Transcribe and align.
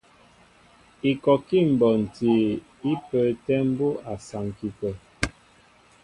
Ikɔkí 1.09 1.57
mbonti 1.73 2.31
í 2.91 2.93
pə́ə́tɛ̄ 3.07 3.59
mbú' 3.69 3.99
a 4.11 4.13
saŋki 4.27 4.67
tə̂. 4.79 4.89